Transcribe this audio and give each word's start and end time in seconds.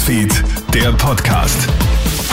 Newsfeed, 0.00 0.42
der 0.72 0.92
Podcast. 0.92 1.68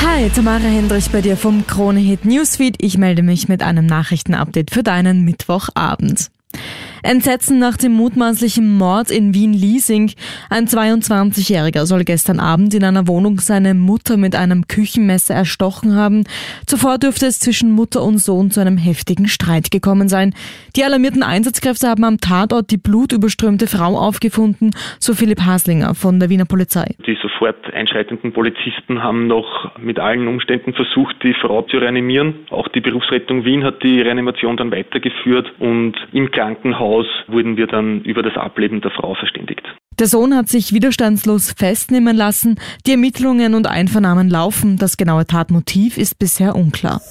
Hi, 0.02 0.30
Tamara 0.30 0.60
Hendrich 0.60 1.10
bei 1.10 1.20
dir 1.20 1.36
vom 1.36 1.68
Kronehit 1.68 2.24
Newsfeed. 2.24 2.76
Ich 2.80 2.98
melde 2.98 3.24
mich 3.24 3.50
mit 3.50 3.62
einem 3.62 3.86
Nachrichtenupdate 3.86 4.72
für 4.72 4.84
deinen 4.84 5.26
Mittwochabend. 5.26 6.32
Entsetzen 7.08 7.58
nach 7.58 7.78
dem 7.78 7.94
mutmaßlichen 7.94 8.78
Mord 8.78 9.12
in 9.12 9.34
Wien-Liesing. 9.34 10.12
Ein 10.50 10.66
22-Jähriger 10.66 11.86
soll 11.86 12.04
gestern 12.04 12.42
Abend 12.42 12.74
in 12.74 12.84
einer 12.84 13.08
Wohnung 13.08 13.40
seine 13.40 13.74
Mutter 13.76 14.18
mit 14.18 14.36
einem 14.36 14.68
Küchenmesser 14.68 15.34
erstochen 15.34 15.96
haben. 15.96 16.26
Zuvor 16.66 16.98
dürfte 16.98 17.28
es 17.28 17.40
zwischen 17.40 17.72
Mutter 17.72 18.04
und 18.04 18.18
Sohn 18.18 18.52
zu 18.52 18.60
einem 18.60 18.78
heftigen 18.78 19.30
Streit 19.30 19.72
gekommen 19.72 20.10
sein. 20.10 20.34
Die 20.76 20.84
alarmierten 20.84 21.24
Einsatzkräfte 21.24 21.88
haben 21.88 22.04
am 22.04 22.18
Tatort 22.18 22.72
die 22.72 22.78
blutüberströmte 22.78 23.68
Frau 23.68 23.98
aufgefunden, 23.98 24.72
so 25.00 25.14
Philipp 25.14 25.46
Haslinger 25.46 25.96
von 25.96 26.20
der 26.20 26.30
Wiener 26.30 26.44
Polizei. 26.44 26.94
Die 27.06 27.18
sofort 27.22 27.74
einschreitenden 27.74 28.34
Polizisten 28.34 29.02
haben 29.02 29.28
noch 29.28 29.72
mit 29.80 29.98
allen 29.98 30.28
Umständen 30.28 30.74
versucht, 30.74 31.16
die 31.24 31.34
Frau 31.34 31.62
zu 31.62 31.78
reanimieren. 31.78 32.36
Auch 32.50 32.68
die 32.68 32.82
Berufsrettung 32.82 33.46
Wien 33.46 33.64
hat 33.64 33.82
die 33.82 34.02
Reanimation 34.02 34.58
dann 34.58 34.74
weitergeführt 34.74 35.54
und 35.60 35.94
im 36.12 36.32
Krankenhaus 36.32 36.97
Haus 36.98 37.06
wurden 37.28 37.58
wir 37.58 37.68
dann 37.68 38.02
über 38.02 38.24
das 38.24 38.36
Ableben 38.36 38.82
der 38.82 38.92
Frau 38.92 39.14
verständigt. 39.16 39.62
Der 40.00 40.08
Sohn 40.08 40.36
hat 40.36 40.48
sich 40.48 40.74
widerstandslos 40.74 41.52
festnehmen 41.52 42.16
lassen. 42.16 42.60
Die 42.86 42.92
Ermittlungen 42.92 43.54
und 43.56 43.68
Einvernahmen 43.68 44.30
laufen. 44.30 44.78
Das 44.78 44.98
genaue 44.98 45.26
Tatmotiv 45.26 45.98
ist 45.98 46.20
bisher 46.20 46.56
unklar. 46.56 47.02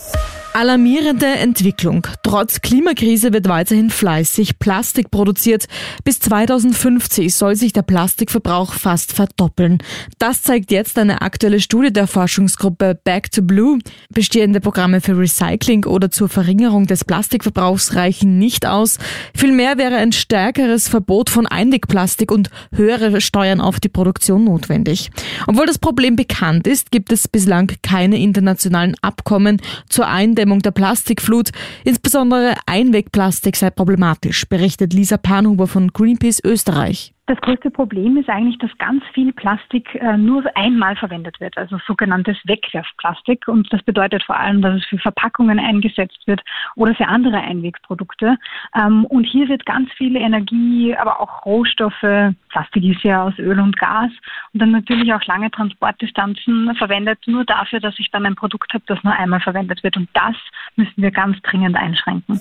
Alarmierende 0.56 1.26
Entwicklung. 1.26 2.06
Trotz 2.22 2.62
Klimakrise 2.62 3.34
wird 3.34 3.46
weiterhin 3.46 3.90
fleißig 3.90 4.58
Plastik 4.58 5.10
produziert. 5.10 5.66
Bis 6.02 6.18
2050 6.20 7.34
soll 7.34 7.56
sich 7.56 7.74
der 7.74 7.82
Plastikverbrauch 7.82 8.72
fast 8.72 9.12
verdoppeln. 9.12 9.82
Das 10.18 10.40
zeigt 10.40 10.70
jetzt 10.70 10.98
eine 10.98 11.20
aktuelle 11.20 11.60
Studie 11.60 11.92
der 11.92 12.06
Forschungsgruppe 12.06 12.98
Back 13.04 13.30
to 13.32 13.42
Blue. 13.42 13.80
Bestehende 14.08 14.62
Programme 14.62 15.02
für 15.02 15.18
Recycling 15.18 15.84
oder 15.84 16.10
zur 16.10 16.30
Verringerung 16.30 16.86
des 16.86 17.04
Plastikverbrauchs 17.04 17.94
reichen 17.94 18.38
nicht 18.38 18.64
aus. 18.64 18.96
Vielmehr 19.34 19.76
wäre 19.76 19.96
ein 19.96 20.12
stärkeres 20.12 20.88
Verbot 20.88 21.28
von 21.28 21.46
Einwegplastik 21.46 22.32
und 22.32 22.48
höhere 22.74 23.20
Steuern 23.20 23.60
auf 23.60 23.78
die 23.78 23.90
Produktion 23.90 24.44
notwendig. 24.44 25.10
Obwohl 25.46 25.66
das 25.66 25.78
Problem 25.78 26.16
bekannt 26.16 26.66
ist, 26.66 26.90
gibt 26.90 27.12
es 27.12 27.28
bislang 27.28 27.72
keine 27.82 28.18
internationalen 28.18 28.94
Abkommen 29.02 29.60
zur 29.90 30.06
Eindämmung 30.08 30.45
Eindämmung 30.46 30.60
der 30.60 30.70
Plastikflut. 30.70 31.50
Insbesondere 31.84 32.54
Einwegplastik 32.66 33.56
sei 33.56 33.70
problematisch, 33.70 34.46
berichtet 34.48 34.92
Lisa 34.92 35.16
Panhuber 35.16 35.66
von 35.66 35.92
Greenpeace 35.92 36.40
Österreich. 36.44 37.15
Das 37.26 37.40
größte 37.40 37.72
Problem 37.72 38.16
ist 38.16 38.28
eigentlich, 38.28 38.56
dass 38.58 38.70
ganz 38.78 39.02
viel 39.12 39.32
Plastik 39.32 39.92
äh, 39.96 40.16
nur 40.16 40.44
einmal 40.54 40.94
verwendet 40.94 41.40
wird, 41.40 41.58
also 41.58 41.76
sogenanntes 41.84 42.36
Wegwerfplastik. 42.44 43.48
Und 43.48 43.72
das 43.72 43.82
bedeutet 43.82 44.22
vor 44.22 44.38
allem, 44.38 44.62
dass 44.62 44.76
es 44.76 44.86
für 44.86 44.98
Verpackungen 44.98 45.58
eingesetzt 45.58 46.24
wird 46.26 46.40
oder 46.76 46.94
für 46.94 47.08
andere 47.08 47.38
Einwegprodukte. 47.38 48.36
Ähm, 48.76 49.06
und 49.06 49.24
hier 49.24 49.48
wird 49.48 49.66
ganz 49.66 49.92
viel 49.94 50.14
Energie, 50.14 50.94
aber 50.94 51.20
auch 51.20 51.44
Rohstoffe, 51.44 52.32
Plastik 52.48 52.84
ist 52.84 53.02
ja 53.02 53.24
aus 53.24 53.36
Öl 53.38 53.58
und 53.58 53.76
Gas 53.76 54.12
und 54.52 54.62
dann 54.62 54.70
natürlich 54.70 55.12
auch 55.12 55.24
lange 55.24 55.50
Transportdistanzen 55.50 56.76
verwendet, 56.76 57.18
nur 57.26 57.44
dafür, 57.44 57.80
dass 57.80 57.98
ich 57.98 58.12
dann 58.12 58.24
ein 58.24 58.36
Produkt 58.36 58.72
habe, 58.72 58.84
das 58.86 59.02
nur 59.02 59.14
einmal 59.14 59.40
verwendet 59.40 59.82
wird. 59.82 59.96
Und 59.96 60.08
das 60.14 60.36
müssen 60.76 61.02
wir 61.02 61.10
ganz 61.10 61.42
dringend 61.42 61.74
einschränken. 61.74 62.40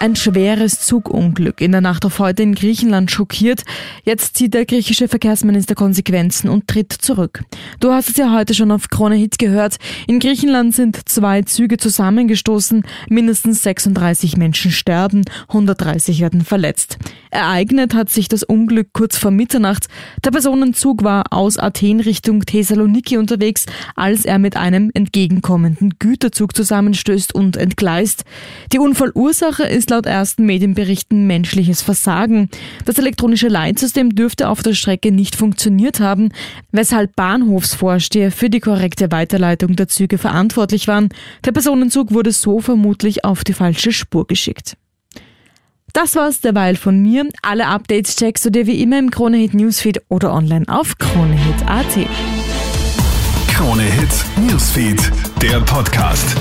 Ein 0.00 0.14
schweres 0.14 0.78
Zugunglück 0.78 1.60
in 1.60 1.72
der 1.72 1.80
Nacht 1.80 2.04
auf 2.04 2.20
heute 2.20 2.44
in 2.44 2.54
Griechenland 2.54 3.10
schockiert. 3.10 3.64
Jetzt 4.04 4.36
zieht 4.36 4.54
der 4.54 4.64
griechische 4.64 5.08
Verkehrsminister 5.08 5.74
Konsequenzen 5.74 6.48
und 6.48 6.68
tritt 6.68 6.92
zurück. 6.92 7.42
Du 7.80 7.90
hast 7.90 8.10
es 8.10 8.16
ja 8.16 8.32
heute 8.32 8.54
schon 8.54 8.70
auf 8.70 8.90
Krone 8.90 9.16
Hit 9.16 9.40
gehört. 9.40 9.78
In 10.06 10.20
Griechenland 10.20 10.72
sind 10.72 11.08
zwei 11.08 11.42
Züge 11.42 11.78
zusammengestoßen. 11.78 12.84
Mindestens 13.08 13.64
36 13.64 14.36
Menschen 14.36 14.70
sterben, 14.70 15.24
130 15.48 16.20
werden 16.20 16.44
verletzt. 16.44 16.98
Ereignet 17.30 17.94
hat 17.94 18.10
sich 18.10 18.28
das 18.28 18.42
Unglück 18.42 18.88
kurz 18.92 19.16
vor 19.16 19.30
Mitternacht. 19.30 19.86
Der 20.24 20.30
Personenzug 20.30 21.04
war 21.04 21.32
aus 21.32 21.58
Athen 21.58 22.00
Richtung 22.00 22.44
Thessaloniki 22.44 23.16
unterwegs, 23.16 23.66
als 23.96 24.24
er 24.24 24.38
mit 24.38 24.56
einem 24.56 24.90
entgegenkommenden 24.94 25.94
Güterzug 25.98 26.56
zusammenstößt 26.56 27.34
und 27.34 27.56
entgleist. 27.56 28.24
Die 28.72 28.78
Unfallursache 28.78 29.64
ist 29.64 29.90
laut 29.90 30.06
ersten 30.06 30.46
Medienberichten 30.46 31.26
menschliches 31.26 31.82
Versagen. 31.82 32.48
Das 32.84 32.98
elektronische 32.98 33.48
Leitsystem 33.48 34.14
dürfte 34.14 34.48
auf 34.48 34.62
der 34.62 34.74
Strecke 34.74 35.12
nicht 35.12 35.36
funktioniert 35.36 36.00
haben, 36.00 36.30
weshalb 36.72 37.14
Bahnhofsvorsteher 37.16 38.32
für 38.32 38.50
die 38.50 38.60
korrekte 38.60 39.10
Weiterleitung 39.10 39.76
der 39.76 39.88
Züge 39.88 40.18
verantwortlich 40.18 40.88
waren. 40.88 41.08
Der 41.44 41.52
Personenzug 41.52 42.12
wurde 42.12 42.32
so 42.32 42.60
vermutlich 42.60 43.24
auf 43.24 43.44
die 43.44 43.52
falsche 43.52 43.92
Spur 43.92 44.26
geschickt. 44.26 44.76
Das 45.92 46.14
war's 46.16 46.40
derweil 46.40 46.76
von 46.76 47.00
mir. 47.00 47.26
Alle 47.42 47.66
Updates 47.66 48.16
checkst 48.16 48.44
du 48.44 48.50
dir 48.50 48.66
wie 48.66 48.82
immer 48.82 48.98
im 48.98 49.10
Kronehit 49.10 49.54
Newsfeed 49.54 50.02
oder 50.08 50.32
online 50.32 50.64
auf 50.68 50.96
kronehit.at. 50.98 52.06
Kronehit 53.48 54.48
Newsfeed, 54.48 55.10
der 55.42 55.60
Podcast. 55.60 56.36